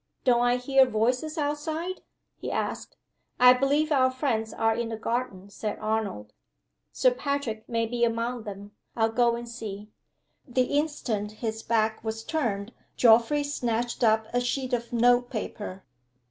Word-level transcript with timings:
"Don't 0.23 0.41
I 0.41 0.55
hear 0.55 0.87
voices 0.87 1.37
outside?" 1.37 2.01
he 2.35 2.49
asked. 2.51 2.97
"I 3.39 3.53
believe 3.53 3.91
our 3.91 4.09
friends 4.09 4.51
are 4.51 4.73
in 4.75 4.89
the 4.89 4.97
garden," 4.97 5.51
said 5.51 5.77
Arnold. 5.77 6.33
"Sir 6.91 7.11
Patrick 7.11 7.69
may 7.69 7.85
be 7.85 8.03
among 8.03 8.41
them. 8.41 8.71
I'll 8.95 9.11
go 9.11 9.35
and 9.35 9.47
see." 9.47 9.91
The 10.47 10.75
instant 10.75 11.33
his 11.33 11.61
back 11.61 12.03
was 12.03 12.23
turned 12.23 12.73
Geoffrey 12.97 13.43
snatched 13.43 14.03
up 14.03 14.25
a 14.33 14.39
sheet 14.41 14.73
of 14.73 14.91
note 14.91 15.29
paper. 15.29 15.83